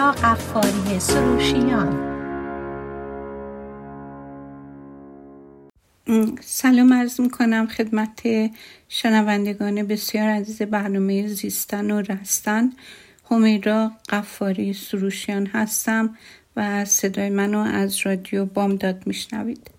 [0.00, 2.10] قفاری سروشیان.
[6.40, 8.20] سلام عرض می‌کنم خدمت
[8.88, 12.72] شنوندگان بسیار عزیز برنامه زیستن و رستن.
[13.30, 16.16] همیرا قفاری سروشیان هستم
[16.56, 19.70] و صدای منو از رادیو بامداد میشنوید.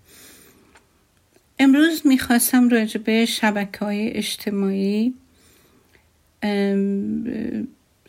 [1.58, 5.14] امروز می‌خواستم راجع به شبکه های اجتماعی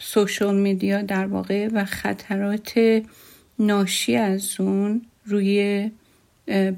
[0.06, 3.02] سوشال میدیا در واقع و خطرات
[3.60, 5.92] ناشی از اون روی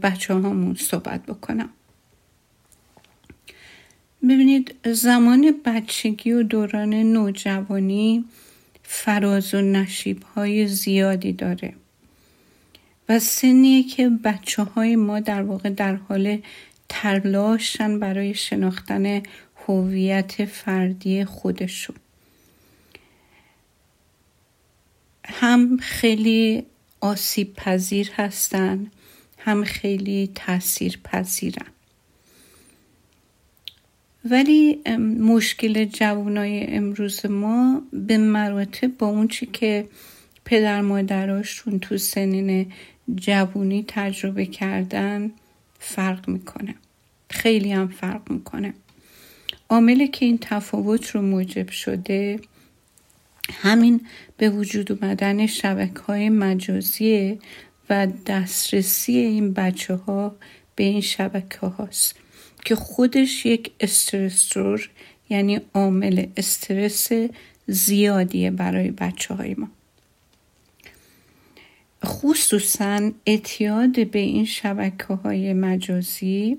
[0.01, 1.69] بچه هامون صحبت بکنم.
[4.23, 8.25] ببینید زمان بچگی و دوران نوجوانی
[8.83, 11.73] فراز و نشیب های زیادی داره
[13.09, 16.41] و سنیه که بچه های ما در واقع در حال
[16.89, 19.23] تلاشن برای شناختن
[19.67, 21.95] هویت فردی خودشون.
[25.27, 26.65] هم خیلی
[27.01, 28.91] آسیب پذیر هستن
[29.37, 31.65] هم خیلی تاثیر پذیرن
[34.29, 34.81] ولی
[35.19, 39.87] مشکل جوانای امروز ما به مراتب با اون چی که
[40.45, 42.71] پدر مادراشون تو سنین
[43.15, 45.31] جوونی تجربه کردن
[45.79, 46.75] فرق می‌کنه.
[47.29, 48.73] خیلی هم فرق می‌کنه.
[49.69, 52.39] عاملی که این تفاوت رو موجب شده
[53.53, 54.01] همین
[54.37, 57.39] به وجود اومدن شبکه های مجازیه
[57.89, 60.35] و دسترسی این بچه ها
[60.75, 62.15] به این شبکه هاست
[62.65, 64.89] که خودش یک استرسور
[65.29, 67.09] یعنی عامل استرس
[67.67, 69.69] زیادیه برای بچه های ما.
[72.05, 76.57] خصوصا اعتیاد به این شبکه های مجازی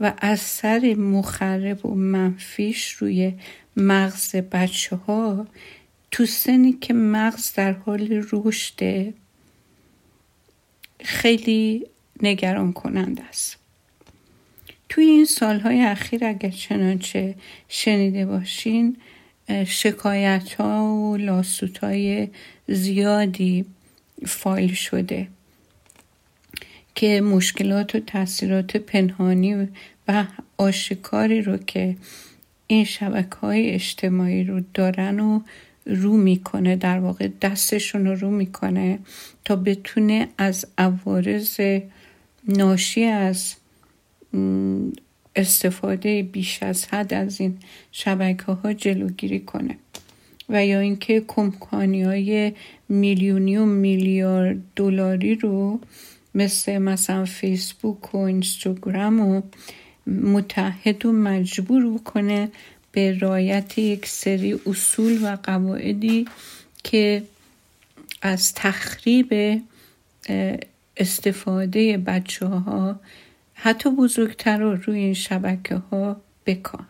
[0.00, 3.32] و اثر مخرب و منفیش روی
[3.76, 5.46] مغز بچه ها
[6.16, 9.14] تو سنی که مغز در حال رشده
[11.04, 11.86] خیلی
[12.22, 13.56] نگران کننده است.
[14.88, 17.34] توی این سالهای اخیر اگر چنانچه
[17.68, 18.96] شنیده باشین
[19.66, 22.28] شکایت ها و لاسوت های
[22.68, 23.64] زیادی
[24.26, 25.28] فایل شده
[26.94, 29.68] که مشکلات و تاثیرات پنهانی
[30.08, 30.24] و
[30.56, 31.96] آشکاری رو که
[32.66, 35.40] این شبکه های اجتماعی رو دارن و
[35.86, 38.98] رو می‌کنه در واقع دستشون رو رو می‌کنه
[39.44, 41.60] تا بتونه از عوارض
[42.48, 43.54] ناشی از
[45.36, 47.58] استفاده بیش از حد از این
[47.92, 49.78] شبکه ها جلوگیری کنه
[50.48, 52.52] و یا اینکه کمپانی های
[52.88, 55.80] میلیونی و میلیارد دلاری رو
[56.34, 59.42] مثل مثلا فیسبوک و اینستاگرام و
[60.06, 62.48] متحد و مجبور کنه
[62.96, 66.28] به رایت یک سری اصول و قواعدی
[66.84, 67.22] که
[68.22, 69.60] از تخریب
[70.96, 73.00] استفاده بچه ها
[73.54, 76.86] حتی بزرگتر رو روی این شبکه ها بکن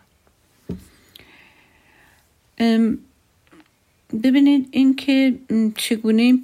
[4.23, 5.33] ببینید اینکه
[5.75, 6.43] چگونه این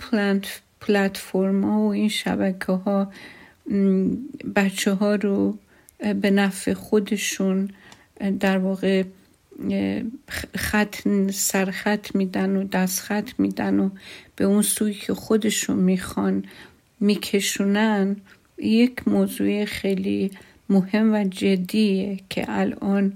[0.82, 3.12] پلتفرم ها و این شبکه ها
[4.56, 5.58] بچه ها رو
[6.22, 7.70] به نفع خودشون
[8.40, 9.04] در واقع
[10.56, 10.96] خط
[11.32, 13.90] سرخط میدن و دستخط میدن و
[14.36, 16.46] به اون سوی که خودشون می‌خوان
[17.00, 18.16] میکشونن
[18.58, 20.32] یک موضوع خیلی
[20.70, 23.14] مهم و جدیه که الان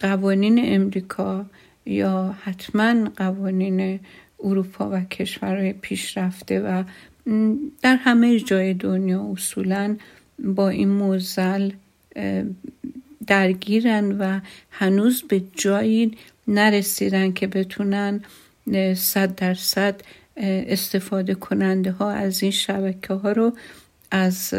[0.00, 1.46] قوانین امریکا
[1.86, 4.00] یا حتما قوانین
[4.44, 6.84] اروپا و کشورهای پیشرفته و
[7.82, 9.96] در همه جای دنیا اصولا
[10.38, 11.70] با این موزل
[13.26, 14.40] درگیرن و
[14.70, 16.18] هنوز به جایی
[16.48, 18.24] نرسیدن که بتونن
[18.94, 20.00] صد درصد
[20.36, 23.52] استفاده کننده ها از این شبکه ها رو
[24.10, 24.54] از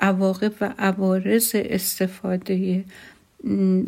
[0.00, 2.84] عواقب و عوارض استفاده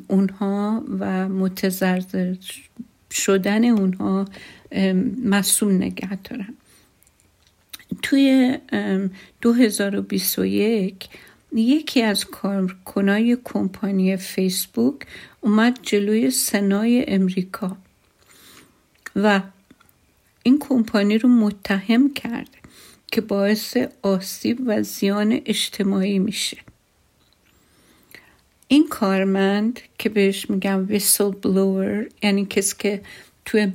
[0.08, 2.34] اونها و متزرزر
[3.11, 4.25] شدن اونها
[5.25, 6.55] مسئول نگه دارن.
[8.02, 8.58] توی
[9.40, 11.08] 2021
[11.61, 14.94] یکی از کارکنای کمپانی فیسبوک
[15.41, 17.76] اومد جلوی سنای امریکا
[19.17, 19.41] و
[20.43, 22.49] این کمپانی رو متهم کرد
[23.12, 26.56] که باعث آسیب و زیان اجتماعی میشه.
[28.69, 33.03] این کارمند که بهش میگم ویسل بلوور یعنی کسی که
[33.44, 33.73] توی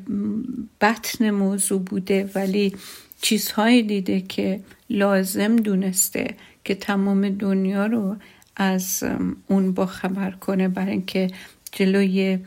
[0.81, 2.75] بطن موضوع بوده ولی
[3.21, 8.15] چیزهایی دیده که لازم دونسته که تمام دنیا رو
[8.55, 9.03] از
[9.47, 11.31] اون با خبر کنه برای اینکه
[11.71, 12.39] جلوی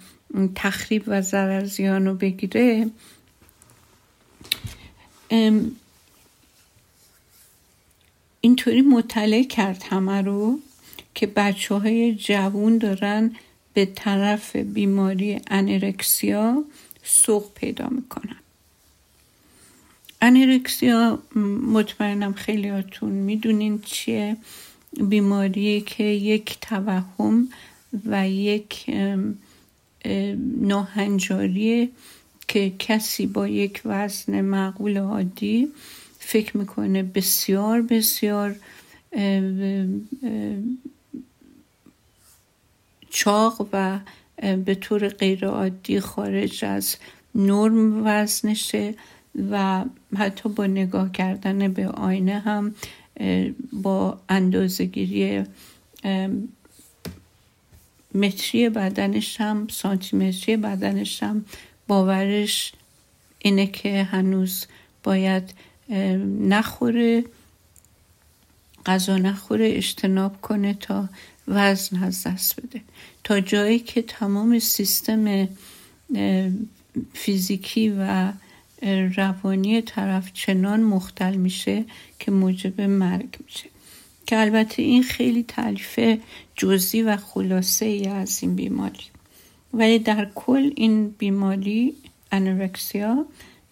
[0.55, 2.91] تخریب و ضرر زیان رو بگیره.
[8.41, 10.59] اینطوری مطلع کرد همه رو
[11.15, 13.37] که بچه های جوون دارن
[13.75, 16.65] به طرف بیماری انرکسیا
[17.03, 18.44] سوق پیدا می‌کنن.
[20.27, 21.19] انرکسیا
[21.73, 24.37] مطمئنم خیلیاتون می‌دونین چیه.
[25.09, 27.49] بیماری که یک توهم
[28.07, 28.87] و یک
[30.61, 31.91] ناهنجاری
[32.49, 35.69] که کسی با یک وزن معقول عادی
[36.19, 38.57] فکر می‌کنه بسیار بسیار
[43.11, 43.99] چاق و
[44.57, 46.97] به طور غیرعادی خارج از
[47.35, 48.95] نرم وزنشه.
[49.51, 49.85] و
[50.17, 52.75] حتی با نگاه کردن به آینه هم
[53.73, 55.45] با اندازگیری
[58.15, 61.45] متری بدنش هم سانتیمتری بدنش هم
[61.89, 62.73] باورش
[63.39, 64.67] اینه که هنوز
[65.03, 65.55] باید
[66.41, 67.25] نخوره
[68.87, 71.09] غذا نخوره اجتناب کنه تا
[71.49, 72.81] وزن از دست بده.
[73.25, 75.49] تا جایی که تمام سیستم
[77.15, 78.33] فیزیکی و
[79.17, 81.85] روانی طرف چنان مختل میشه
[82.19, 83.69] که موجب مرگ میشه.
[84.27, 86.19] که البته این خیلی تعریف
[86.57, 89.05] جزئی و خلاصه ای از این بیماری.
[89.75, 91.95] ولی در کل این بیماری
[92.33, 93.27] انورکسیا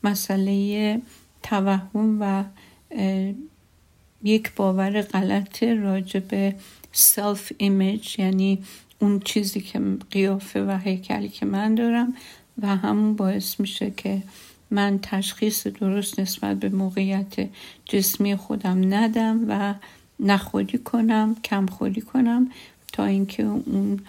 [0.04, 1.00] مسئله
[1.42, 2.44] توهم و
[4.24, 6.54] یک باور غلط راجع به
[6.92, 8.58] self image یعنی
[8.98, 9.80] اون چیزی که
[10.10, 12.14] قیافه و هیکلی که من دارم
[12.62, 14.22] و همون باعث میشه که
[14.72, 17.48] من تشخیص درست نسبت به موقعیت
[17.84, 19.74] جسمی خودم ندم و
[20.20, 22.50] نخوری کنم کم خوری کنم
[22.92, 24.00] تا اینکه اون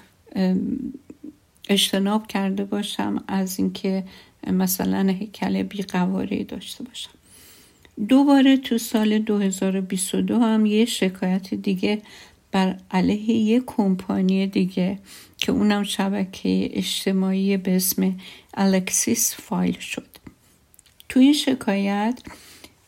[1.69, 4.03] اجتناب کرده باشم از اینکه
[4.47, 7.11] مثلا هیکل بیقواره داشته باشم.
[8.09, 12.01] دوباره تو سال 2022 هم یه شکایت دیگه
[12.51, 14.99] بر علیه یه کمپانی دیگه
[15.37, 18.15] که اونم شبکه اجتماعی به اسم
[18.53, 20.12] الکسیس فایل شد.
[21.13, 22.19] تو این شکایت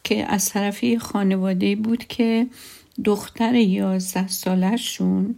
[0.04, 2.48] که از طرف خانواده بود که
[3.04, 5.36] دختر یازده سالشون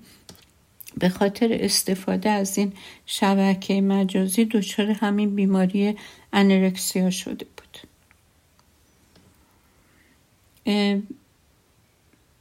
[0.98, 2.74] به خاطر استفاده از این
[3.06, 5.96] شبکه مجازی دچار همین بیماری
[6.34, 7.78] انرکسیا شده بود.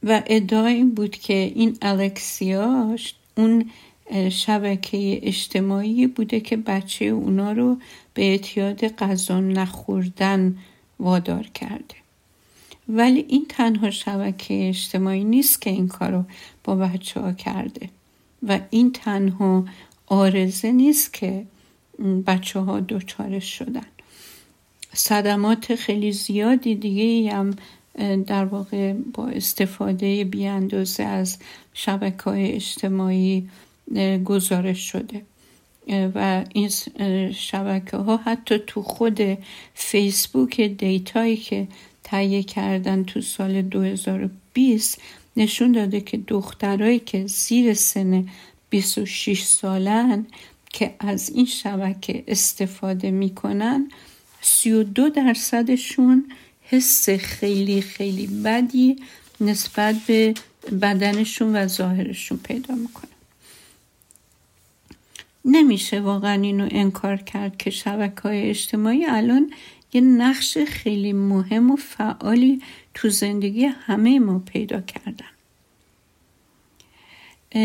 [0.02, 2.96] و ادعا این بود که این الکسیا
[3.36, 3.70] اون
[4.30, 7.76] شبکه اجتماعی بوده که بچه اونا رو
[8.14, 10.58] به اعتیاد غذا نخوردن
[11.00, 11.94] وادار کرده.
[12.88, 16.24] ولی این تنها شبکه اجتماعی نیست که این کارو
[16.64, 17.88] با بچه ها کرده.
[18.42, 19.64] و این تنها
[20.06, 21.46] آرزه نیست که
[22.26, 23.86] بچه ها دوچارش شدن.
[24.92, 27.56] صدمات خیلی زیادی دیگه هم
[28.26, 31.38] در واقع با استفاده بیاندازه از
[31.74, 33.48] شبکه های اجتماعی
[34.24, 35.22] گزارش شده.
[36.14, 36.68] و این
[37.32, 39.20] شبکه ها حتی تو خود
[39.74, 41.68] فیسبوک دیتایی که
[42.04, 45.00] تهیه کردن تو سال 2020
[45.36, 48.28] نشون داده که دخترایی که زیر سن
[48.70, 50.26] 26 سالن
[50.70, 53.90] که از این شبکه استفاده می‌کنن
[54.40, 58.96] 32 درصدشون حس خیلی خیلی بدی
[59.40, 60.34] نسبت به
[60.82, 63.15] بدنشون و ظاهرشون پیدا می‌کنن
[65.46, 69.50] نمیشه واقعا اینو انکار کرد که شبکه های اجتماعی الان
[69.92, 72.62] یه نقش خیلی مهم و فعالی
[72.94, 75.26] تو زندگی همه ما پیدا کردن.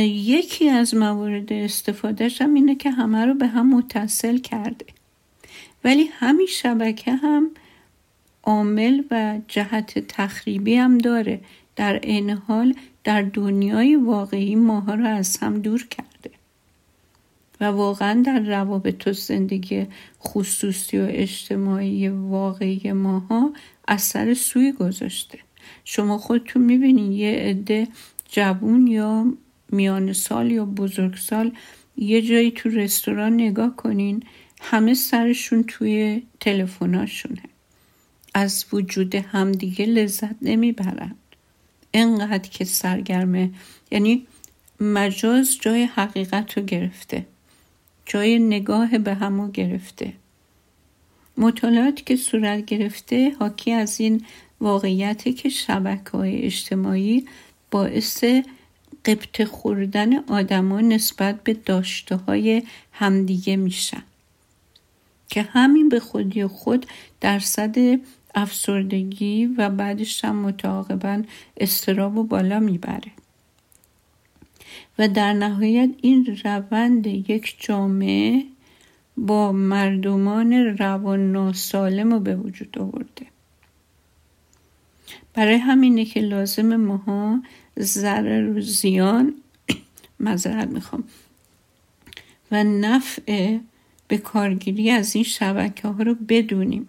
[0.06, 4.86] یکی از موارد استفادهش هم اینه که همه رو به هم متصل کرده.
[5.84, 7.52] ولی همین شبکه هم
[8.44, 11.42] عامل و جهت تخریبی هم داره.
[11.76, 12.74] در این حال
[13.04, 16.11] در دنیای واقعی ماها رو از هم دور کرده
[17.62, 19.88] و واقعا در روابط و زندگی
[20.24, 23.54] خصوصی و اجتماعی واقعی ماها
[23.88, 25.40] اثر سوی گذاشته.
[25.86, 27.88] شما خودتون می‌بینین یه عده
[28.30, 29.34] جوون یا
[29.72, 31.52] میان سال یا بزرگ سال
[31.98, 34.24] یه جایی تو رستوران نگاه کنین
[34.62, 37.42] همه سرشون توی تلفناشونه
[38.34, 41.16] از وجود همدیگه لذت نمی‌برن.
[41.94, 43.50] انقدر که سرگرمه.
[43.92, 44.28] یعنی
[44.80, 47.26] مجاز جای حقیقت رو گرفته.
[48.12, 50.14] جای نگاه به همو گرفته.
[51.38, 54.26] مطالعاتی که صورت گرفته حاکی از این
[54.62, 57.26] واقعیت که شبکه های اجتماعی
[57.72, 58.24] باعث
[59.06, 64.04] قبط خوردن آدما نسبت به داشته های همدیگه میشن.
[65.30, 66.86] که همین به خودی خود
[67.22, 68.00] درصد
[68.36, 71.24] افسردگی و بعدش هم متعاقبا
[71.58, 73.12] استراب و بالا می‌بره.
[75.00, 78.44] و در نهایت این روند یک جامعه
[79.18, 83.26] با مردمان روان ناسالم رو به وجود آورده.
[85.34, 87.44] برای همینه که لازم ماها
[87.80, 89.34] ضرر و زیان
[90.20, 91.04] مذرت می‌خوام.
[92.52, 93.58] و نفع
[94.08, 96.88] به کارگیری از این شبکه ها رو بدونیم.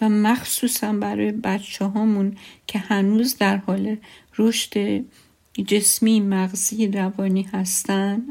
[0.00, 3.96] و مخصوصا برای بچه هامون که هنوز در حال
[4.38, 5.04] رشد
[5.62, 8.22] جسمی مغزی روانی هستن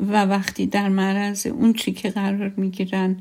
[0.00, 3.16] و وقتی در معرض اون چی که قرار می‌گیرن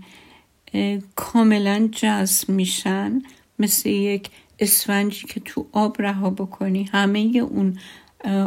[1.16, 3.22] کاملا جذب میشن
[3.60, 7.78] مثل یک اسفنجی که تو آب رها بکنی همه اون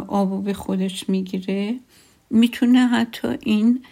[0.07, 1.79] آبو به خودش می‌گیره
[2.29, 3.83] می‌تونه حتی این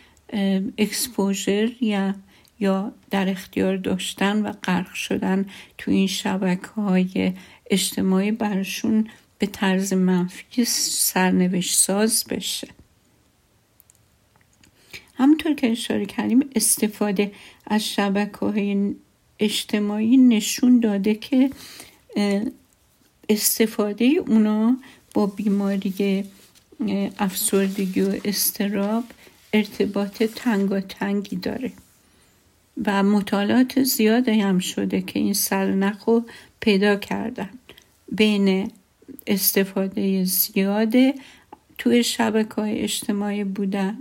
[0.78, 2.16] اکسپوژر یا
[2.60, 5.46] یا در اختیار داشتن و غرق شدن
[5.78, 7.34] تو این شبکه های
[7.70, 9.08] اجتماعی برشون
[9.40, 12.68] به طرز منفی سرنوشت ساز بشه.
[15.18, 17.32] همونطور که اشاره کردیم استفاده
[17.66, 18.96] از شبکه
[19.40, 21.50] اجتماعی نشون داده که
[23.30, 24.78] استفاده اونا
[25.14, 26.24] با بیماری
[27.20, 29.04] افسردگی و استراب
[29.54, 31.72] ارتباط تنگی داره
[32.86, 36.26] و مطالعات زیاده هم شده که این سرنخ رو
[36.60, 37.50] پیدا کردن
[38.12, 38.72] بین
[39.28, 40.94] استفاده زیاد
[41.78, 43.98] توی شبکه های اجتماعی بودن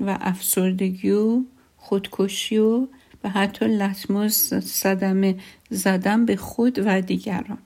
[0.00, 1.42] و افسردگی و
[1.76, 2.86] خودکشی و
[3.24, 5.34] و حتی لطماس صدمه
[5.70, 7.58] زدن به خود و دیگران.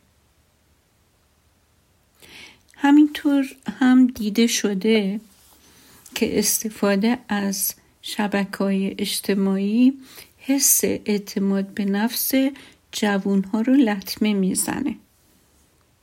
[2.76, 3.44] همینطور
[3.80, 5.20] هم دیده شده
[6.14, 9.98] که استفاده از شبکه های اجتماعی
[10.38, 12.32] حس اعتماد به نفس
[12.92, 14.96] جوون ها رو لطمه می‌زنه.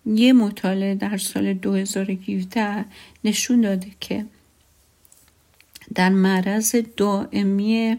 [0.06, 2.86] یه مطالعه در سال 2017
[3.24, 4.26] نشون داده که
[5.96, 7.98] در معرض دائمی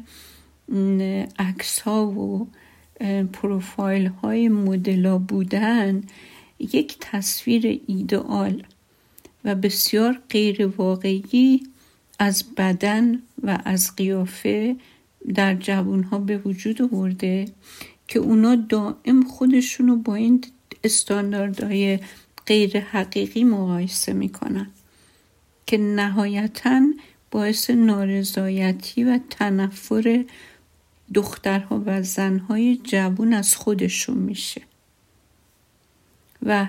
[1.38, 2.48] عکس ها و
[3.32, 6.02] پروفایل های مدلا بودن
[6.58, 8.62] یک تصویر ایدئال
[9.44, 11.62] و بسیار غیر واقعی
[12.18, 14.76] از بدن و از قیافه
[15.34, 17.44] در جوان ها به وجود آورده
[18.08, 20.44] که اونا دائم خودشون رو با این
[20.84, 21.98] استانداردهای
[22.46, 24.70] غیر حقیقی مقایسه می‌کنن
[25.66, 26.80] که نهایتا
[27.30, 30.24] باعث نارضایتی و تنفر
[31.14, 34.62] دخترها و زنهای جوون از خودشون میشه.
[36.42, 36.66] و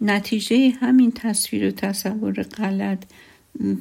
[0.00, 3.04] نتیجه همین تصویر و تصور غلط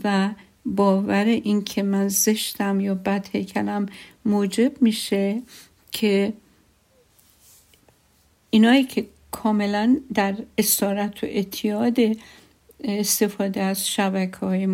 [0.03, 0.29] و
[0.65, 3.85] باور این که من زشتم یا بد هیکلم
[4.25, 5.41] موجب میشه
[5.91, 6.33] که
[8.49, 9.07] اینایی که
[9.43, 11.97] کاملا در اسارت و اتیاد
[12.83, 14.65] استفاده از شبکه های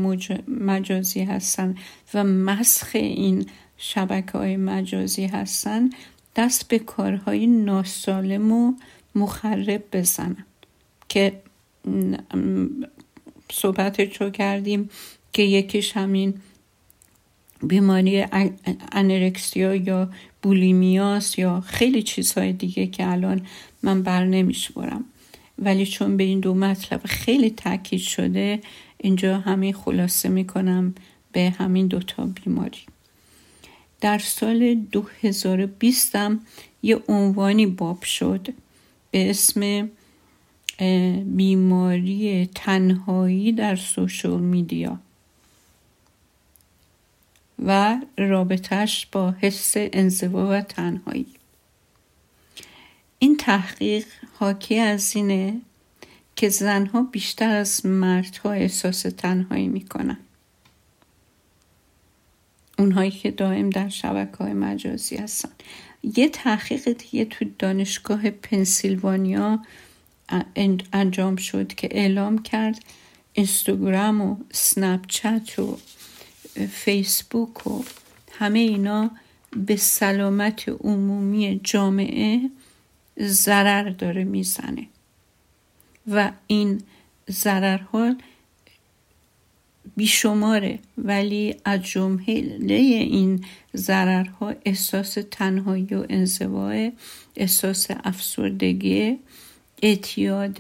[0.47, 1.75] مجازی هستن
[2.13, 3.45] و مسخ این
[3.77, 5.89] شبکه های مجازی هستن
[6.35, 8.73] دست به کارهای ناسالم و
[9.15, 10.45] مخرب بزنن.
[11.09, 11.41] که
[13.51, 14.89] صحبت رو کردیم
[15.33, 16.33] که یکیش همین
[17.67, 18.25] بیماری
[18.91, 20.09] انرکسیا یا
[20.41, 23.41] بولیمیاس یا خیلی چیزهای دیگه که الان
[23.83, 25.05] من بر نمیشورم
[25.59, 28.59] ولی چون به این دو مطلب خیلی تاکید شده
[28.97, 30.95] اینجا همین خلاصه می‌کنم
[31.31, 32.79] به همین دوتا بیماری.
[34.01, 36.39] در سال 2020 هم
[36.83, 38.47] یه عنوانی باب شد
[39.11, 39.89] به اسم
[41.25, 44.99] بیماری تنهایی در سوشال میدیا.
[47.59, 51.27] و رابطهش با حس انزوا و تنهایی.
[53.19, 54.05] این تحقیق
[54.39, 55.61] حاکی از اینه
[56.35, 60.17] که زنها بیشتر از مردها احساس تنهایی می‌کنن.
[62.79, 65.49] اونهایی که دائم در شبکه های مجازی هستن.
[66.17, 69.59] یه تحقیق دیگه تو دانشگاه پنسیلوانیا
[70.93, 72.79] انجام شد که اعلام کرد
[73.33, 75.77] اینستاگرام و سنپ چت و
[76.71, 77.83] فیسبوک و
[78.31, 79.11] همه اینا
[79.55, 82.49] به سلامت عمومی جامعه
[83.21, 84.87] ضرر داره می‌زنه.
[86.07, 86.81] و این
[87.31, 88.15] ضررها
[89.95, 93.45] بیشماره ولی از جمله این
[93.75, 96.91] ضررها احساس تنهایی و انزوای
[97.35, 99.17] احساس افسردگی
[99.81, 100.57] اعتیاد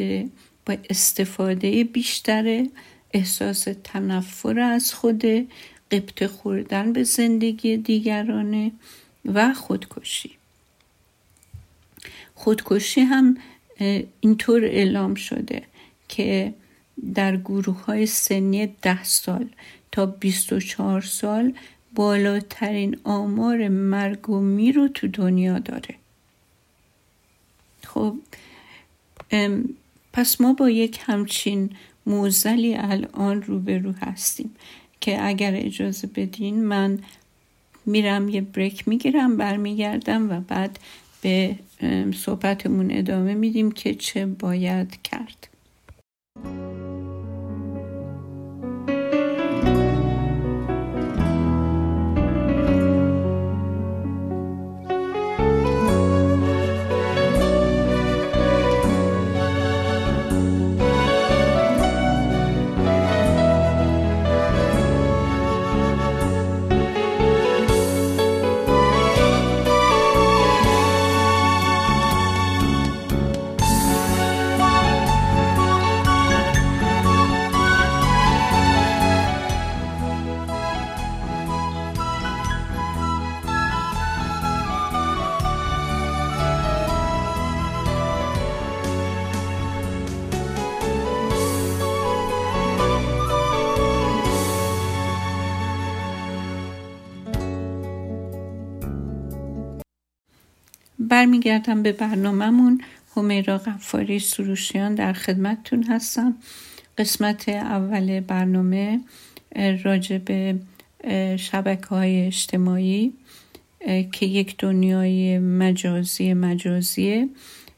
[0.65, 2.65] با استفاده بیشتر
[3.13, 5.23] احساس تنفر از خود
[5.93, 8.71] قبط خوردن به زندگی دیگرانه
[9.25, 10.31] و خودکشی.
[12.35, 13.37] خودکشی هم
[14.19, 15.63] اینطور اعلام شده
[16.07, 16.53] که
[17.13, 19.49] در گروه های سنی ده سال
[19.91, 21.53] تا 24 سال
[21.95, 25.95] بالاترین آمار مرگ و میر رو تو دنیا داره.
[27.83, 28.15] خب
[30.13, 31.69] پس ما با یک همچین
[32.05, 34.55] موزلی الان روبرو هستیم.
[35.03, 36.99] که اگر اجازه بدین من
[37.85, 40.79] میرم یه بریک می‌گیرم برمیگردم و بعد
[41.21, 41.55] به
[42.15, 45.47] صحبتمون ادامه میدیم که چه باید کرد.
[101.23, 102.81] برمیگردم به برنامهمون.
[103.15, 106.35] همیرا غفاری سروشیان در خدمتتون هستم.
[106.97, 108.99] قسمت اول برنامه
[109.83, 110.55] راجع به
[111.37, 113.13] شبکه های اجتماعی
[114.11, 117.29] که یک دنیای مجازی مجازیه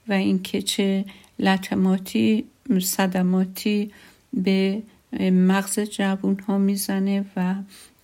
[0.07, 1.05] و اینکه چه
[1.39, 2.45] لطماتی
[2.81, 3.91] صدماتی
[4.33, 4.81] به
[5.21, 7.55] مغز جوون ها می‌زنه و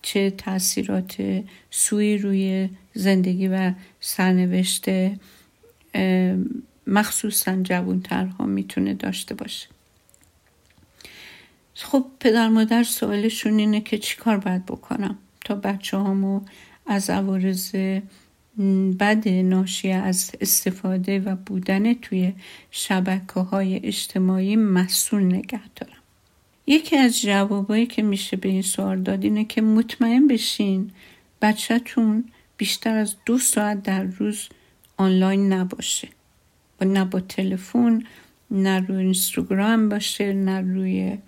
[0.02, 4.84] چه تاثیرات سوی روی زندگی و سرنوشت
[6.86, 9.68] مخصوصا جوانترها می‌تونه داشته باشه.
[11.74, 16.40] خب پدر مادر سوالشون اینه که چیکار باید بکنم تا بچه هامو
[16.86, 17.74] از عوارض
[18.98, 22.32] بد ناشی از استفاده و بودن توی
[22.70, 25.96] شبکه های اجتماعی مسئول نگه دارم.
[26.66, 30.90] یکی از جوابایی که میشه به این سوال داد اینه که مطمئن بشین
[31.42, 32.24] بچهتون
[32.56, 34.48] بیشتر از دو ساعت در روز
[35.02, 36.08] آنلاین نباشه.
[36.80, 38.02] نه با تلفن
[38.50, 41.18] نه روی اینستاگرام باشه نه روی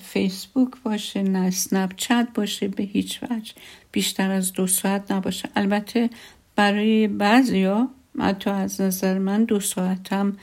[0.00, 3.52] فیسبوک باشه نه اسنپ چت باشه به هیچ وجه.
[3.92, 5.48] بیشتر از دو ساعت نباشه.
[5.56, 6.10] البته
[6.56, 10.36] برای بعضیا حتی از نظر من دو ساعت هم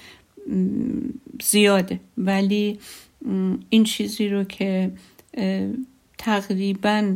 [1.44, 2.00] زیاده.
[2.18, 2.80] ولی
[3.70, 4.92] این چیزی رو که
[6.18, 7.16] تقریبا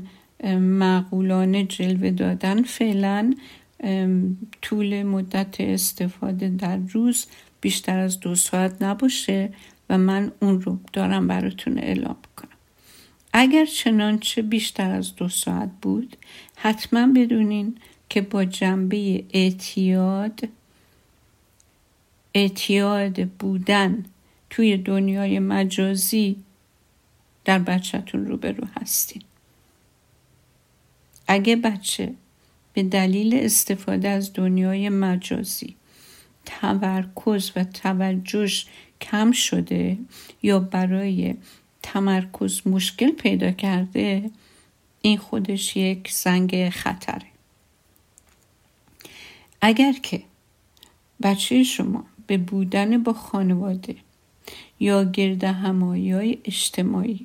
[0.59, 3.33] معقولانه جلوه دادن فعلا
[4.61, 7.25] طول مدت استفاده در روز
[7.61, 9.49] بیشتر از دو ساعت نباشه
[9.89, 12.49] و من اون رو دارم براتون اعلام کنم
[13.33, 16.17] اگر چنانچه بیشتر از دو ساعت بود
[16.55, 17.77] حتما بدونین
[18.09, 20.49] که با جنبه اعتیاد
[22.33, 24.05] اعتیاد بودن
[24.49, 26.35] توی دنیای مجازی
[27.45, 29.21] در بچهتون روبرو هستین.
[31.27, 32.13] اگه بچه
[32.73, 35.75] به دلیل استفاده از دنیای مجازی.
[36.45, 38.67] تمرکز و توجهش
[39.01, 39.97] کم شده
[40.43, 41.35] یا برای
[41.83, 44.31] تمرکز مشکل پیدا کرده
[45.01, 47.27] این خودش یک زنگ خطره.
[49.61, 50.23] اگر که
[51.23, 53.95] بچه شما به بودن با خانواده
[54.79, 57.23] یا گرد همایی های اجتماعی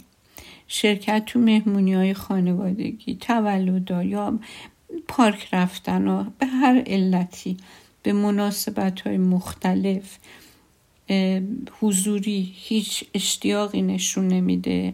[0.68, 4.38] شرکت تو مهمونی های خانوادگی تولد یا
[5.08, 7.56] پارک رفتن و به هر علتی
[8.02, 10.18] به مناسبت های مختلف
[11.80, 14.92] حضوری هیچ اشتیاقی نشون نمیده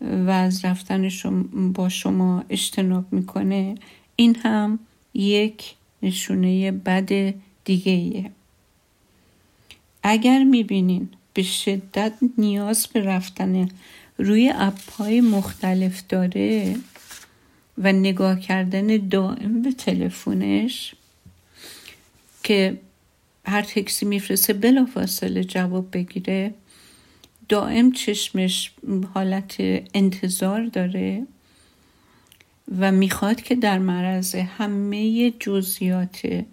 [0.00, 1.26] و از رفتنش
[1.74, 3.74] با شما اجتناب می‌کنه
[4.16, 4.78] این هم
[5.14, 8.30] یک نشونه بد دیگه ایه.
[10.02, 13.68] اگر می‌بینین به شدت نیاز به رفتن
[14.18, 16.76] روی اپ های مختلف داره
[17.78, 20.94] و نگاه کردن دائم به تلفنش
[22.42, 22.76] که
[23.46, 26.54] هر تکسی میفرسته بلا فاصله جواب بگیره.
[27.48, 28.72] دائم چشمش
[29.14, 29.56] حالت
[29.94, 31.26] انتظار داره
[32.78, 36.44] و می‌خواد که در معرض همه جزئیات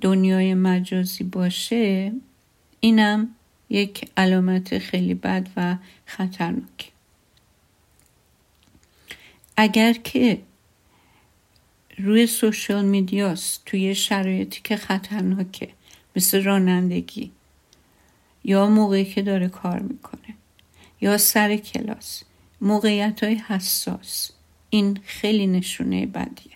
[0.00, 2.12] دنیای مجازی باشه.
[2.80, 3.28] اینم
[3.70, 6.92] یک علامت خیلی بد و خطرناک
[9.60, 10.40] اگر که
[11.98, 15.68] روی سوشال میدیاست توی شرایطی که خطرناکه
[16.16, 17.30] مثل رانندگی
[18.44, 20.34] یا موقعی که داره کار می‌کنه
[21.00, 22.22] یا سر کلاس
[22.60, 24.30] موقعیت های حساس
[24.70, 26.52] این خیلی نشونه بدیه.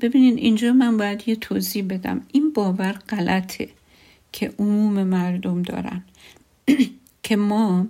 [0.00, 2.26] ببینین اینجا من باید یه توضیح بدم.
[2.32, 3.68] این باور غلطه
[4.32, 6.04] که عموم مردم دارن.
[7.22, 7.86] که ما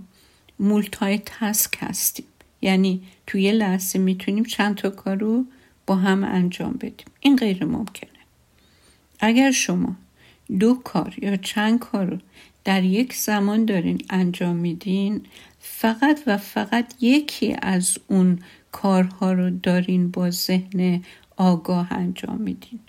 [0.59, 2.27] مولتای تسک هستیم.
[2.65, 5.45] یعنی توی یه لحظه می‌تونیم چند تا کار رو
[5.87, 7.07] با هم انجام بدیم.
[7.21, 8.11] این غیر ممکنه.
[9.21, 9.97] اگر شما
[10.59, 12.19] دو کار یا چند کار رو
[12.65, 15.21] در یک زمان دارین انجام میدین
[15.61, 18.39] فقط و فقط یکی از اون
[18.73, 21.03] کارها رو دارین با ذهن
[21.37, 22.81] آگاه انجام میدین.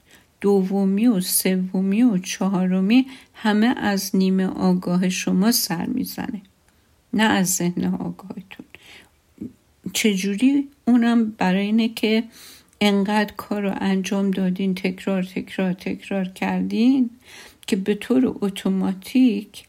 [0.41, 6.41] دومی و سومی و چهارمی همه از نیمه آگاه شما سر می‌زنه.
[7.13, 8.65] نه از ذهن آگاهتون.
[9.95, 12.23] چجوری اونم برای اینه که
[12.81, 17.09] انقدر کار رو انجام دادین تکرار تکرار تکرار کردین
[17.67, 19.63] که به طور اتوماتیک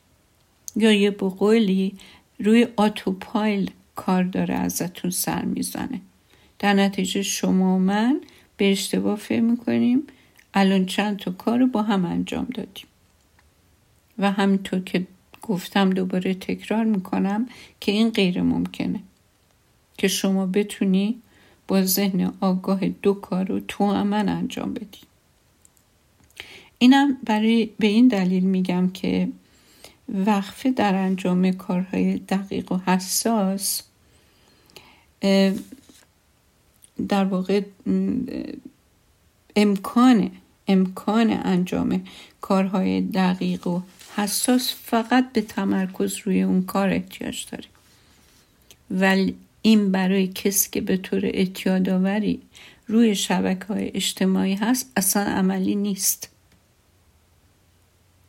[0.76, 1.94] یا یه بقولی
[2.38, 6.00] روی آتوپایل کار داره ازتون سر می‌زنه.
[6.58, 8.20] در نتیجه شما و من
[8.56, 10.02] به اشتباه فهم می‌کنیم
[10.54, 12.86] الان چند تا کار رو با هم انجام دادیم.
[14.18, 15.06] و همینطور که
[15.42, 17.48] گفتم دوباره تکرار می‌کنم
[17.80, 19.00] که این غیر ممکنه.
[19.98, 21.22] که شما بتونی
[21.68, 25.00] با ذهن آگاه دو کار رو تو من انجام بدی.
[26.78, 29.28] اینم برای به این دلیل میگم که
[30.08, 33.82] وقفه در انجام کارهای دقیق و حساس
[37.08, 37.62] در واقع
[39.56, 40.30] امکان
[40.68, 42.04] امکان انجام
[42.40, 43.80] کارهای دقیق و
[44.16, 47.64] حساس فقط به تمرکز روی اون کار احتیاج داره.
[48.90, 52.40] ولی این برای کسی که به طور اعتیادآوری
[52.86, 56.30] روی شبکه های اجتماعی هست اصلا عملی نیست.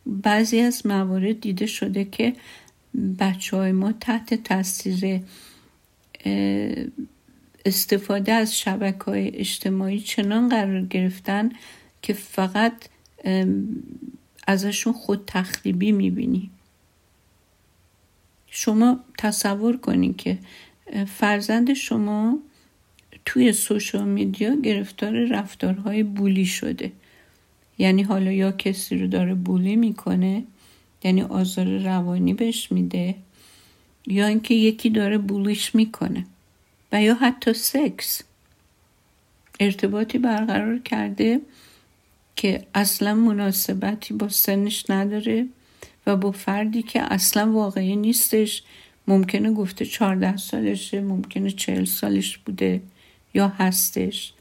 [0.05, 2.33] بعضی از موارد دیده شده که
[3.19, 5.21] بچه های ما تحت تاثیر
[7.65, 11.49] استفاده از شبکه های اجتماعی چنان قرار گرفتن
[12.01, 12.73] که فقط
[14.47, 16.49] ازشون خود تخریبی می‌بینی.
[18.47, 20.37] شما تصور کنید که
[21.07, 22.39] فرزند شما
[23.25, 26.91] توی سوشال میدیا گرفتار رفتارهای بولی شده.
[27.77, 30.43] یعنی حالا یا کسی رو داره بولی می‌کنه
[31.03, 33.15] یعنی آزار روانی بهش میده
[34.07, 36.25] یا اینکه یکی داره بولیش می‌کنه
[36.91, 38.21] و یا حتی سکس.
[39.59, 41.41] ارتباطی برقرار کرده
[42.35, 45.47] که اصلا مناسبتی با سنش نداره
[46.07, 48.63] و با فردی که اصلا واقعی نیستش
[49.07, 52.81] ممکنه گفته چهارده سالشه ممکنه چهل سالش بوده
[53.33, 54.33] یا هستش.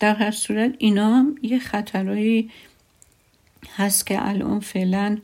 [0.00, 2.50] در هر صورت اینا هم یه خطرهایی
[3.76, 5.18] هست که الان فعلا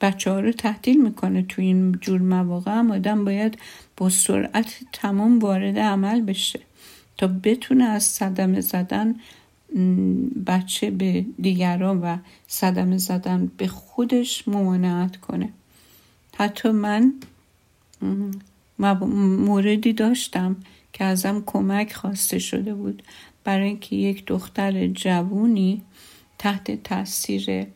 [0.00, 2.72] بچه ها رو تحتیل می‌کنه تو این جور مواقع.
[2.72, 3.58] هم آدم باید
[3.96, 6.60] با سرعت تمام وارد عمل بشه
[7.16, 9.14] تا بتونه از صدمه زدن
[10.46, 15.48] بچه به دیگران و صدمه زدن به خودش ممانعت کنه.
[16.38, 17.12] حتی من
[18.78, 20.56] موردی داشتم
[20.92, 23.02] که ازم کمک خواسته شده بود.
[23.44, 25.82] برای اینکه یک دختر جوونی
[26.38, 27.66] تحت تاثیر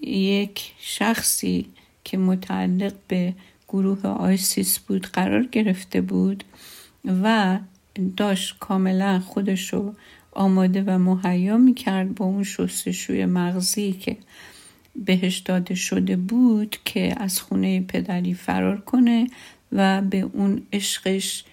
[0.00, 1.66] یک شخصی
[2.04, 3.34] که متعلق به
[3.68, 6.44] گروه آیسیس بود قرار گرفته بود
[7.22, 7.58] و
[8.16, 9.94] داشت کاملا خودشو
[10.32, 14.16] آماده و مهیا می‌کرد با اون شستشوی مغزی که
[14.96, 19.26] بهش داده شده بود که از خونه پدری فرار کنه
[19.72, 21.44] و به اون عشقش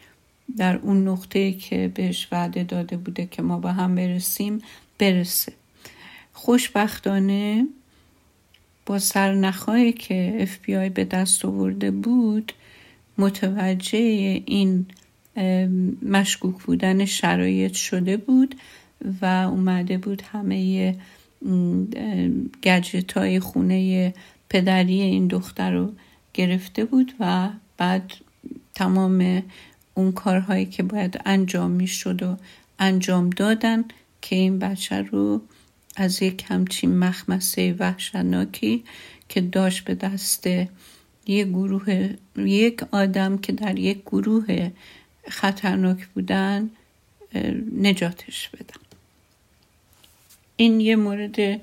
[0.58, 4.62] در اون نقطه که بهش وعده داده بوده که ما به هم برسیم
[4.99, 5.54] برسه.
[6.34, 7.67] خوشبختانه
[8.86, 12.54] با سرنخهایی که اف بی آی به دست آورده بود
[13.17, 13.97] متوجه
[14.45, 14.86] این
[16.02, 18.56] مشکوک بودن شرایط شده بود
[19.21, 20.95] و اومده بود همه
[22.63, 24.13] گجت های خونه
[24.49, 25.93] پدری این دختر رو
[26.34, 28.13] گرفته بود و بعد
[28.75, 29.43] تمام
[29.93, 32.38] اون کارهایی که باید انجام می شد و
[32.80, 33.84] انجام دادن
[34.21, 35.41] که این بچه رو
[35.95, 38.84] از یک همچین مخمسه وحشتناکی
[39.30, 40.47] که داشت به دست
[41.28, 44.69] یک گروه یک آدم که در یک گروه
[45.28, 46.69] خطرناک بودن
[47.78, 48.88] نجاتش بدم
[50.60, 51.62] این یه مورد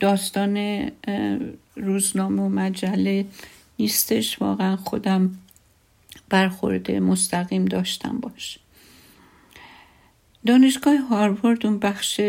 [0.00, 0.88] داستان
[1.76, 3.26] روزنامه و مجله
[3.78, 4.42] نیستش.
[4.42, 5.38] واقعا خودم
[6.28, 8.58] برخورده مستقیم داشتم باش.
[10.46, 12.20] دانشگاه هاروارد اون بخش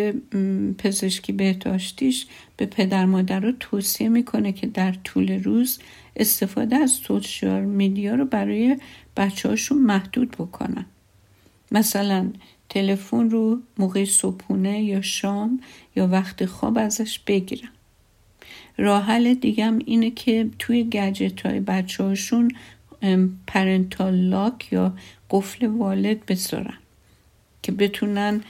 [0.77, 2.25] پزشکی بهداشتیش
[2.57, 5.79] به پدر مادر رو توصیه می‌کنه که در طول روز
[6.15, 8.77] استفاده از سوشیال میدیا رو برای
[9.17, 10.85] بچه هاشون محدود بکنن.
[11.71, 12.31] مثلا
[12.69, 15.61] تلفن رو موقع صبحونه یا شام
[15.95, 17.69] یا وقت خواب ازش بگیرن
[18.77, 22.51] راه حل دیگم اینه که توی گجت های بچه هاشون
[23.47, 24.93] پرنتال لاک یا
[25.29, 26.77] قفل والد بذارن
[27.63, 28.41] که بتونن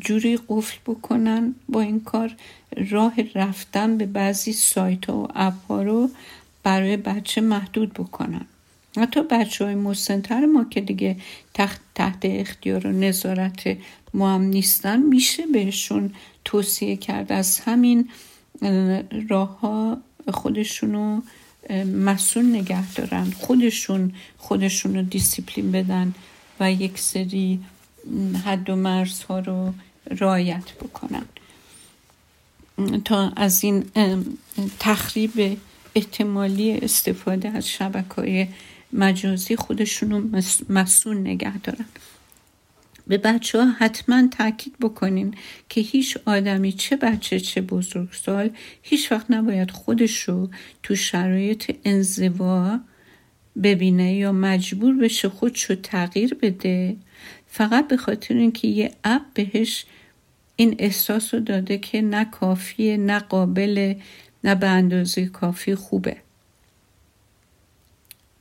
[0.00, 2.34] جوری قفل بکنن با این کار
[2.90, 6.10] راه رفتن به بعضی سایت ها و اپ ها رو
[6.62, 8.46] برای بچه محدود بکنن.
[8.96, 11.16] حتی بچه های مسنتر ما که دیگه
[11.54, 13.76] تحت, تحت اختیار و نظارت
[14.14, 18.08] ما هم نیستن میشه بهشون توصیه کرد از همین
[19.28, 19.98] راه ها
[20.32, 21.20] خودشونو
[21.94, 23.30] مسئول نگه دارن.
[23.30, 26.14] خودشون خودشون رو دیسیپلین بدن
[26.60, 27.60] و یک سری
[28.44, 29.74] حد و مرزها رو
[30.10, 31.24] رعایت بکنن.
[33.04, 33.84] تا از این
[34.78, 35.58] تخریب
[35.94, 38.46] احتمالی استفاده از شبکه های
[38.94, 41.84] مجازی خودشون رو مسئول نگه دارن.
[43.06, 45.34] به بچه ها حتما تاکید بکنین
[45.68, 48.50] که هیچ آدمی چه بچه چه بزرگسال
[48.82, 50.50] هیچ وقت نباید خودش رو
[50.82, 52.80] تو شرایط انزوا
[53.62, 56.96] ببینه یا مجبور بشه خودش رو تغییر بده.
[57.46, 59.84] فقط به خاطر اینکه یه اپ بهش
[60.56, 63.94] این احساس داده که نه کافیه نه قابل
[64.44, 66.16] نه به اندازه کافی خوبه.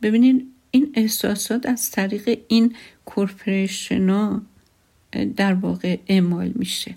[0.03, 4.41] ببینین این احساسات از طریق این کورپریشن
[5.35, 6.95] در واقع اعمال میشه.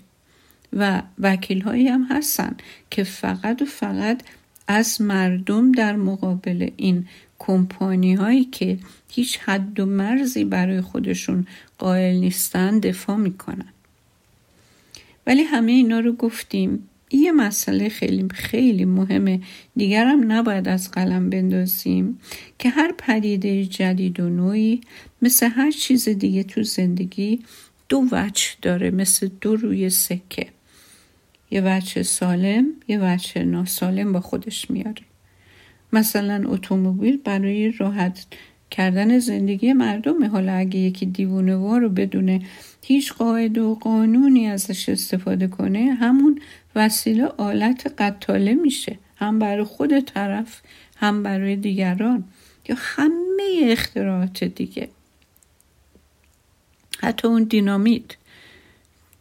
[0.73, 2.55] و وکیل هایی هم هستن
[2.91, 4.23] که فقط و فقط
[4.67, 7.07] از مردم در مقابل این
[7.39, 8.77] کمپانی هایی که
[9.09, 13.73] هیچ حد و مرزی برای خودشون قائل نیستن دفاع می‌کنن.
[15.27, 16.89] ولی همه اینا رو گفتیم.
[17.11, 19.39] یه مسئله خیلی خیلی مهمه.
[19.75, 22.19] دیگرم نباید از قلم بندازیم
[22.59, 24.81] که هر پدیده جدید و نوعی
[25.21, 27.39] مثل هر چیز دیگه تو زندگی
[27.89, 30.47] دو وجه داره مثل دو روی سکه.
[31.51, 35.01] یه وجه سالم یه وجه ناسالم با خودش میاره.
[35.93, 38.25] مثلا اتومبیل برای راحت
[38.71, 42.41] کردن زندگی مردم حالا اگه یکی دیوونه وار رو بدونه
[42.83, 46.39] هیچ قاعده و قانونی ازش استفاده کنه همون
[46.77, 48.97] وسیله آلت قتاله میشه.
[49.15, 50.61] هم برای خود طرف
[50.97, 52.23] هم برای دیگران.
[52.69, 54.89] یا همه اختراعات دیگه.
[56.99, 58.17] حتی اون دینامیت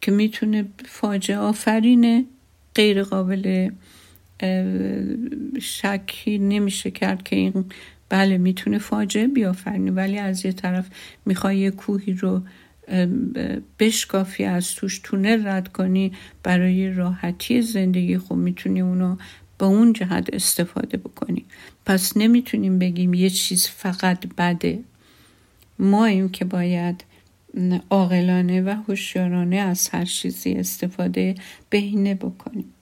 [0.00, 2.24] که می‌تونه فاجعه آفرینه
[2.74, 3.70] غیر قابل
[5.60, 7.64] شکی نمیشه کرد که این
[8.08, 9.90] بله می‌تونه فاجعه بیافرینه.
[9.90, 10.86] ولی از یه طرف
[11.26, 12.42] می‌خوای یه کوهی رو
[13.78, 19.16] بشکافی از توش تونل رد کنی برای راحتی زندگی خب می‌تونی اونو
[19.58, 21.44] با اون جهت استفاده بکنی.
[21.86, 24.78] پس نمی‌تونیم بگیم یه چیز فقط بده.
[25.78, 27.04] ما این که باید
[27.90, 31.34] عاقلانه و هوشیارانه از هر چیزی استفاده
[31.70, 32.72] بهینه بکنیم.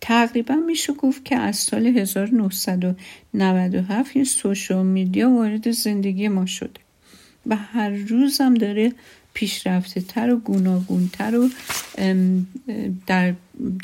[0.00, 6.80] تقریبا میشه گفت که از سال 1997 این سوشال میدیا وارد زندگی ما شده.
[7.46, 8.92] و هر روز هم داره
[9.34, 11.48] پیشرفته تر و گوناگونتر و
[13.06, 13.34] در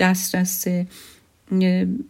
[0.01, 0.66] دسترس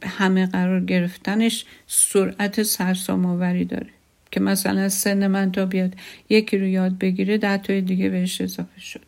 [0.02, 3.86] همه قرار گرفتنش سرعت سرسام آوری داره.
[4.30, 5.94] که مثلا سن من تا بیاد
[6.28, 9.04] یکی رو یاد بگیره ده تای دیگه بهش اضافه شد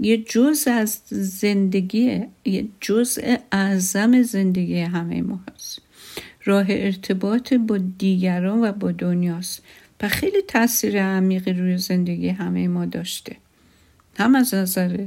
[0.00, 5.80] یه جز از زندگی یه جزء اعظم زندگی همه ما هست.
[6.44, 9.62] راه ارتباط با دیگران و با دنیاست.
[10.00, 13.36] و خیلی تاثیر عمیقی روی زندگی همه ما داشته.
[14.18, 15.06] هم از نظر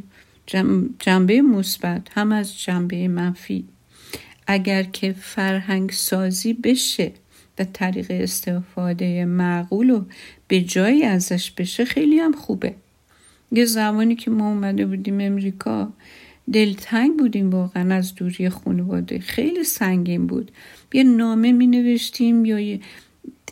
[1.00, 3.66] جنبه مثبت هم از جنبه منفی.
[4.48, 7.12] اگر که فرهنگ سازی بشه
[7.60, 10.04] و طریق استفاده معقول و
[10.48, 12.76] به جایی ازش بشه خیلی هم خوبه.
[13.52, 15.94] یه زمانی که ما اومده بودیم امریکا
[16.54, 19.20] دلتنگ بودیم واقعا از دوری خانواده.
[19.20, 20.52] خیلی سنگین بود.
[20.94, 22.80] یه نامه می نوشتیم یا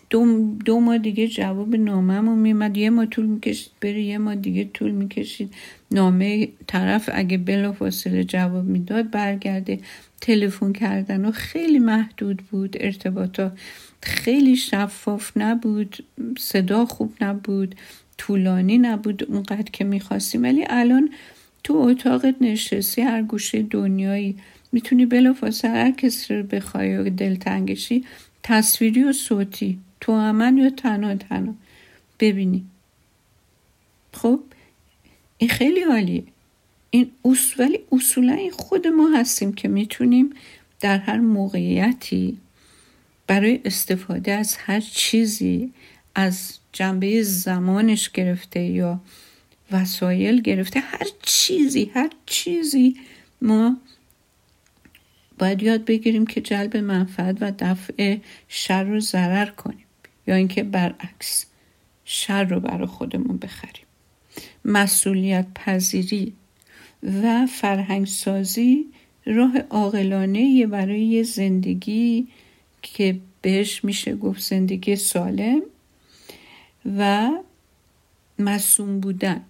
[0.09, 4.69] دو, دو ماه دیگه جواب نامهمون میمد یه ما طول می‌کشید بره یه ما دیگه
[4.73, 5.53] طول می‌کشید.
[5.91, 9.79] نامه طرف اگه بلا فاصله جواب می‌داد برگرده
[10.21, 12.77] تلفن کردن و خیلی محدود بود.
[12.79, 13.59] ارتباطات
[14.03, 16.05] خیلی شفاف نبود
[16.37, 17.75] صدا خوب نبود
[18.17, 20.43] طولانی نبود اونقدر که می‌خواستیم.
[20.43, 21.09] ولی الان
[21.63, 24.35] تو اتاق نشستی هر گوشه دنیایی
[24.71, 28.03] می‌تونی بلافاصله هر کسی رو بخوای و دلتنگشی
[28.43, 29.79] تصویری و صوتی.
[30.01, 31.53] تو همن یا تنها؟ تنها.
[32.19, 32.65] ببینی.
[34.13, 34.39] خب؟
[35.37, 36.23] این خیلی عالیه.
[36.89, 40.33] این اصول ولی اصولا این خود ما هستیم که می‌تونیم
[40.79, 42.37] در هر موقعیتی
[43.27, 45.73] برای استفاده از هر چیزی
[46.15, 49.01] از جنبه زمانش گرفته یا
[49.71, 52.95] وسایل گرفته هر چیزی هر چیزی
[53.41, 53.77] ما
[55.39, 59.85] باید یاد بگیریم که جلب منفعت و دفع شر رو ضرر کنیم.
[60.29, 61.45] یا اینکه برعکس
[62.05, 63.85] شر رو برای خودمون بخریم.
[64.65, 66.33] مسئولیت پذیری
[67.03, 68.85] و فرهنگ سازی
[69.25, 72.27] راه عاقلانه برای زندگی
[72.81, 75.61] که بهش میشه گفت زندگی سالم
[76.97, 77.31] و
[78.39, 79.41] مسوم بودن.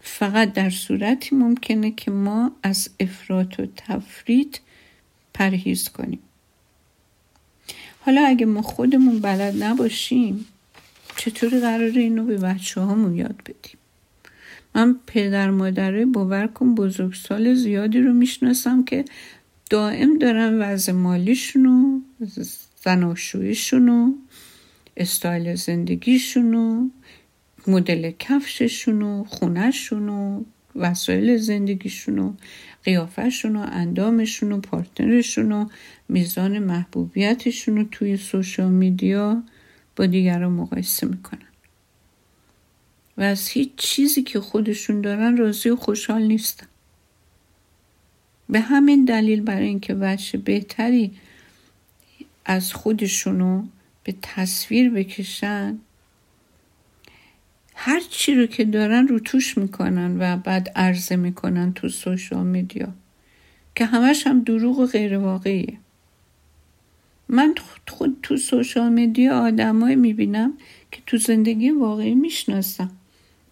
[0.00, 4.60] فقط در صورتی ممکنه که ما از افراط و تفرید
[5.34, 6.18] پرهیز کنیم.
[8.04, 10.46] حالا اگه ما خودمون بلد نباشیم
[11.16, 13.78] چطوری قرار اینو به بچه هامون یاد بدیم؟
[14.74, 19.04] من پدر مادره باور کن بزرگسال زیادی رو می‌شناسم که
[19.70, 22.00] دائم دارن وضع مالیشونو
[22.84, 24.14] زناشویشونو
[24.96, 26.88] استایل زندگیشونو
[27.66, 30.44] مدل کفششونو خونهشونو
[30.76, 31.36] وسایل
[32.82, 35.68] زندگیشونو قیافهشونو اندامشونو پارتنرشونو
[36.08, 39.42] میزان محبوبیتشونو توی سوشال میدیا
[39.96, 41.48] با دیگران مقایسه می‌کنن.
[43.16, 46.66] و از هیچ چیزی که خودشون دارن راضی و خوشحال نیستن.
[48.48, 51.10] به همین دلیل برای اینکه وجه بهتری
[52.44, 53.64] از خودشونو
[54.04, 55.78] به تصویر بکشن
[57.84, 62.88] هر چی رو که دارن رو توش می‌کنن و بعد عرضه می‌کنن تو سوشال میدیا.
[63.74, 65.78] که همش هم دروغ و غیر واقعیه.
[67.28, 67.54] من
[67.86, 70.52] خود تو سوشال میدیا آدمایی می‌بینم
[70.90, 72.90] که تو زندگی واقعی می‌شناسم.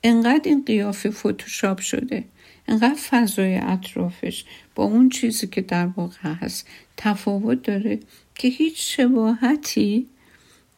[0.05, 2.25] انقدر این قیافه فتوشاپ شده
[2.69, 8.01] انقدر فضای اطرافش با اون چیزی که در واقع هست تفاوت داره
[8.35, 10.07] که هیچ شباهتی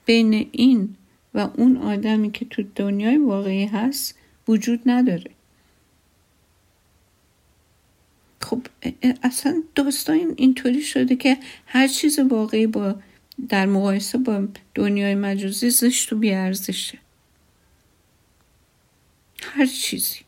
[0.07, 0.97] بین این
[1.35, 4.19] و اون آدمی که تو دنیای واقعی هست
[4.49, 5.31] وجود نداره.
[8.41, 8.67] خب
[9.23, 12.95] اصلا داستان اینطوری شده که هر چیز واقعی با
[13.49, 16.99] در مقایسه با دنیای مجازی زشت و بیارزشه.
[19.43, 20.19] هر چیزی.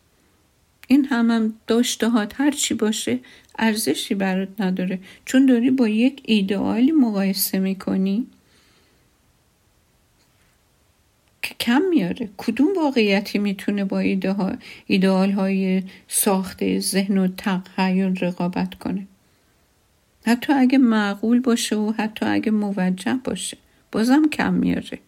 [0.89, 3.21] این هم هم داشتهات هر چی باشه
[3.59, 4.99] ارزشی برات نداره.
[5.25, 8.27] چون داری با یک ایدئالی مقایسه می‌کنی
[11.43, 12.29] که کم میاره.
[12.37, 13.99] کدوم واقعیتی می‌تونه با
[14.87, 19.07] ایدئال های ساخته ذهن و تخیل رقابت کنه؟
[20.27, 23.57] حتی اگه معقول باشه و حتی اگه موجه باشه.
[23.93, 24.99] بازم کم میاره.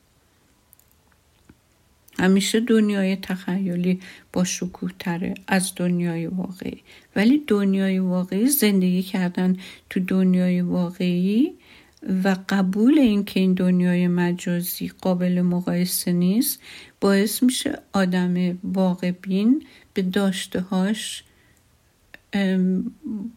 [2.19, 4.01] همیشه دنیای تخیلی
[4.33, 6.83] با شکوه تره از دنیای واقعی.
[7.17, 9.57] ولی دنیای واقعی زندگی کردن
[9.91, 11.53] تو دنیای واقعی
[12.25, 16.61] و قبول اینکه این دنیای مجازی قابل مقایسه نیست
[17.01, 21.25] باعث میشه آدم واقع بین به داشتهاش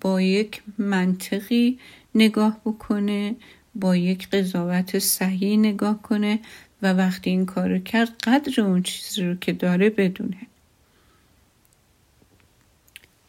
[0.02, 1.80] با یک منطقی
[2.16, 3.36] نگاه بکنه
[3.76, 6.40] با یک قضاوت صحیح نگاه کنه
[6.82, 10.38] و وقتی این کارو کرد قدر اون چیزی رو که داره بدونه.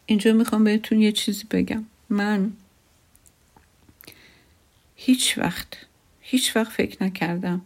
[0.05, 1.85] اینجا می‌خوام بهتون یه چیزی بگم.
[2.09, 2.51] من
[5.03, 5.67] هیچ وقت
[6.21, 7.61] هیچ وقت فکر نکردم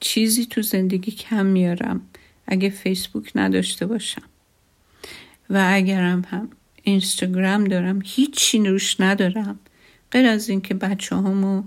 [0.00, 2.00] چیزی تو زندگی کم میارم
[2.46, 4.22] اگه فیسبوک نداشته باشم.
[5.50, 6.48] و اگرم هم
[6.82, 9.58] اینستاگرام دارم هیچی روش ندارم.
[10.12, 11.62] غیر از اینکه بچه همو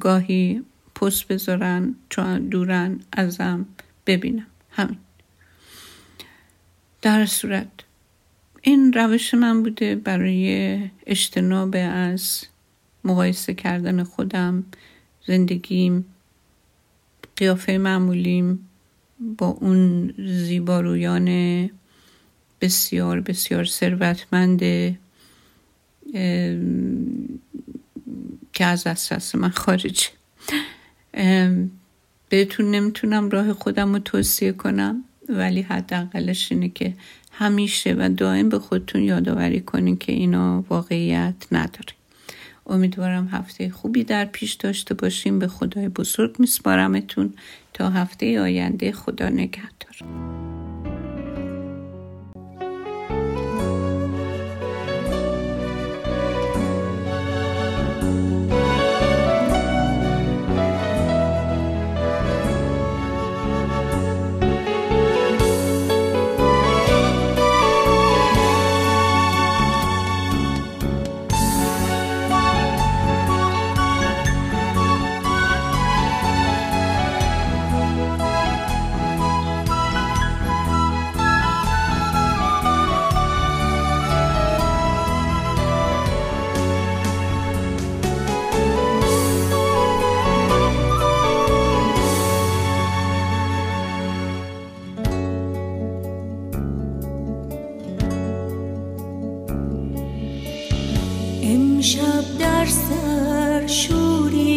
[0.00, 0.62] گاهی
[0.94, 3.66] پست بذارن چون دورن ازم
[4.06, 4.46] ببینم.
[4.70, 4.98] همین.
[7.02, 7.68] در صورت
[8.62, 12.46] این روش من بوده برای اجتناب از
[13.06, 14.64] مقایسه کردن خودم
[15.26, 16.04] زندگیم
[17.36, 18.68] قیافه معمولیم
[19.38, 21.28] با اون زیبارویان
[22.60, 24.60] بسیار بسیار ثروتمند
[28.52, 30.06] که از دسترس من خارجه
[32.28, 36.94] بهتون نمی‌تونم راه خودم رو توصیه کنم ولی حداقلش اینه که
[37.32, 41.92] همیشه و دائم به خودتون یادآوری کنین که اینا واقعیت نداره.
[42.66, 45.38] امیدوارم هفته خوبی در پیش داشته باشیم.
[45.38, 47.34] به خدای بزرگ میسپارمتون.
[47.74, 49.96] تا هفته آینده خدا نگهدار.
[101.48, 104.55] امشب در سر شوری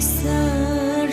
[0.00, 1.12] sar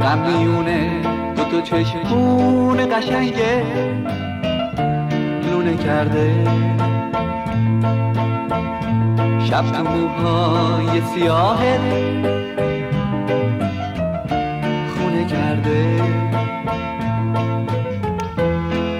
[0.00, 0.42] غم
[1.36, 3.62] دو تو چشمون قشنگه.
[5.50, 6.34] لونه کرده.
[9.50, 11.80] شب تو موهای سیاهت
[14.94, 16.02] خونه کرده.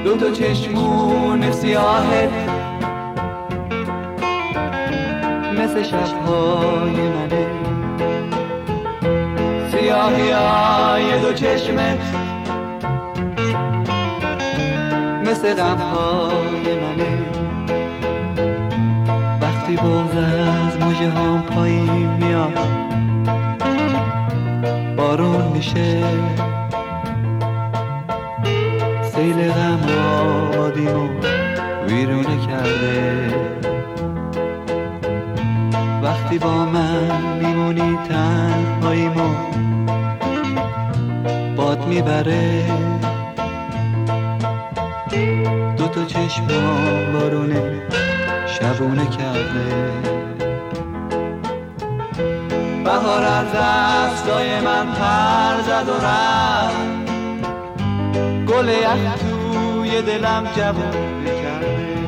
[0.04, 2.30] دو تا چشمون سیاهت
[5.58, 7.49] مثل شبهای منه.
[9.90, 10.26] سیاهی
[11.08, 11.98] یه دو چشمت
[15.26, 17.18] مثل غمهای منه.
[19.40, 22.58] وقتی بغز از موجه هم پایین میاد
[24.96, 26.02] بارون میشه.
[29.12, 29.80] سیل غم
[30.16, 31.08] آبادیمو
[31.88, 33.34] ویرونه کرده.
[36.02, 39.50] وقتی با من میمونی تنهاییمو
[41.86, 42.64] می‌بره.
[45.76, 46.46] دو تا چشم
[47.12, 47.82] بارونه
[48.46, 49.90] شبونه کرده.
[52.84, 56.90] بهار از دستای من پر زد و رفت.
[58.46, 61.98] گل یخ توی دلم جوونه کرده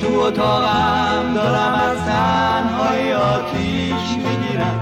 [0.00, 4.80] تو اتاقم دارم از تنهای آتیش می‌گیرم.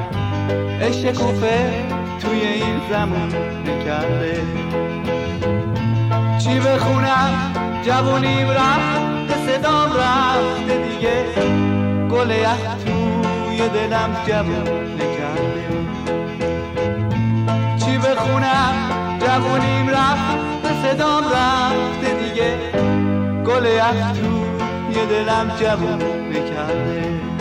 [0.80, 1.91] عشق کوفه
[2.22, 3.32] توی این زمان
[3.66, 4.40] نکرده.
[6.38, 7.52] چی بخونم
[7.86, 11.24] جوونیم رفت صدام رفته دیگه.
[12.10, 12.32] گل
[12.84, 15.68] توی دلم جوون نکرده.
[17.84, 18.74] چی بخونم
[19.20, 22.56] جوونیم رفت صدام رفته دیگه.
[23.46, 23.66] گل
[24.12, 27.31] توی دلم جوون نکرده.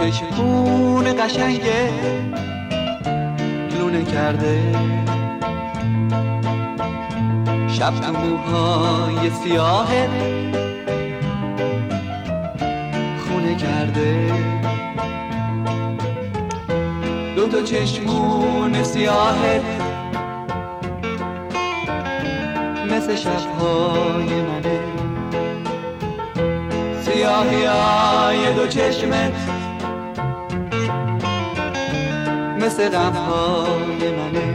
[0.00, 1.88] چشمون قشنگه
[3.78, 4.62] لونه کرده.
[7.68, 10.08] شب تو موهای سیاهه
[13.24, 14.32] خونه کرده.
[17.36, 19.62] دو تا چشمون سیاهت
[22.90, 24.80] مثل شبهای منه.
[27.02, 29.49] سیاهی های دو چشمت
[32.70, 34.54] مثل غمهای منه.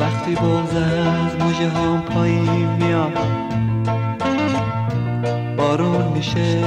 [0.00, 3.18] وقتی بغز از مجه هم پایین میاد
[5.56, 6.64] بارون میشه.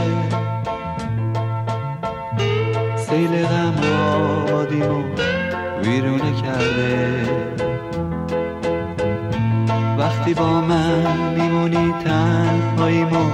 [2.97, 3.73] سیل غم
[4.13, 5.03] آبادیمو
[5.83, 7.25] ویرونه کرده.
[9.97, 13.29] وقتی با من میمونی تنهاییمو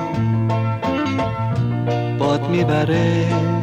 [2.20, 3.61] باد می‌بره.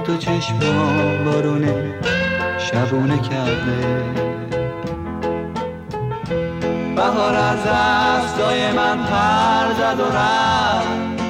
[0.00, 0.58] دو تا چشم
[1.24, 1.94] بارونه
[2.58, 4.04] شبونه کرده.
[6.96, 11.22] بهار از دستای من پر زد و رفت.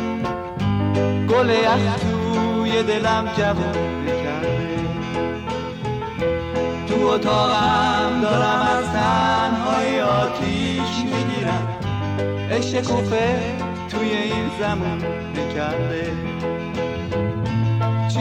[1.29, 4.79] گل یخ توی دلم جوونه کرده
[6.89, 11.69] تو اتاقم دارم از تنهای آتیش می‌گیرم.
[12.51, 12.87] عشق
[13.91, 15.05] توی این زمان
[15.37, 16.13] نکرده.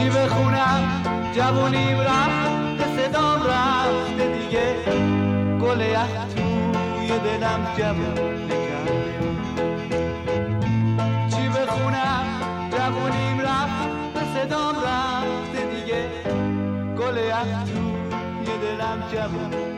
[0.00, 1.02] چی بخونم
[1.34, 4.74] جوونیم رفت به صدام رفته دیگه.
[5.60, 9.18] گل یخ توی دلم جوون نکرده
[11.30, 12.24] چی بخونم
[12.70, 16.08] جوونیم رفت به صدام رفته دیگه.
[16.98, 19.69] گل یخ توی دلم جوون